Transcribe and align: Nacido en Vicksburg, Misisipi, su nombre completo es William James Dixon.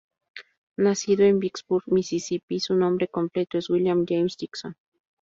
Nacido 0.77 1.25
en 1.25 1.37
Vicksburg, 1.37 1.83
Misisipi, 1.85 2.59
su 2.59 2.75
nombre 2.75 3.07
completo 3.07 3.59
es 3.59 3.69
William 3.69 4.03
James 4.09 4.35
Dixon. 4.35 4.75